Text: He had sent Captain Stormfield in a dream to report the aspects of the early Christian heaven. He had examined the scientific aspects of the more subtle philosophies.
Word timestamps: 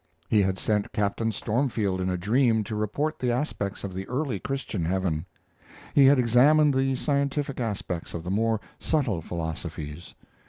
He 0.27 0.41
had 0.41 0.57
sent 0.57 0.93
Captain 0.93 1.31
Stormfield 1.31 2.01
in 2.01 2.09
a 2.09 2.17
dream 2.17 2.63
to 2.63 2.75
report 2.75 3.19
the 3.19 3.31
aspects 3.31 3.83
of 3.83 3.93
the 3.93 4.07
early 4.07 4.39
Christian 4.39 4.83
heaven. 4.83 5.27
He 5.93 6.05
had 6.05 6.17
examined 6.17 6.73
the 6.73 6.95
scientific 6.95 7.59
aspects 7.59 8.15
of 8.15 8.23
the 8.23 8.31
more 8.31 8.59
subtle 8.79 9.21
philosophies. 9.21 10.15